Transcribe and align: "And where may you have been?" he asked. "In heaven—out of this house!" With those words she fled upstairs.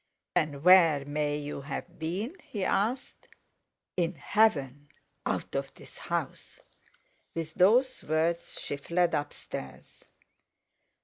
"And 0.35 0.63
where 0.63 1.05
may 1.05 1.37
you 1.37 1.61
have 1.61 1.99
been?" 1.99 2.35
he 2.41 2.65
asked. 2.65 3.27
"In 3.95 4.15
heaven—out 4.15 5.53
of 5.53 5.71
this 5.75 5.99
house!" 5.99 6.59
With 7.35 7.53
those 7.53 8.03
words 8.05 8.59
she 8.59 8.77
fled 8.77 9.13
upstairs. 9.13 10.05